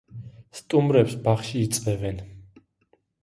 [0.59, 2.23] სტუმრებს ბაღში იწვევენ.